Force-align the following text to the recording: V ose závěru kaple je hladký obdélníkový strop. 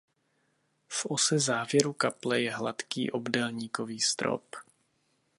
V 0.87 1.05
ose 1.05 1.39
závěru 1.39 1.93
kaple 1.93 2.41
je 2.41 2.51
hladký 2.55 3.11
obdélníkový 3.11 3.99
strop. 3.99 4.55